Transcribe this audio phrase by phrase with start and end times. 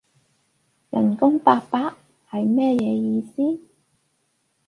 [0.89, 1.93] 人工八百？
[2.27, 3.61] 係乜嘢意思？